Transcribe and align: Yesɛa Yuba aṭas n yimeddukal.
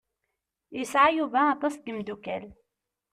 Yesɛa 0.77 1.09
Yuba 1.17 1.39
aṭas 1.53 1.75
n 1.77 1.81
yimeddukal. 1.85 2.45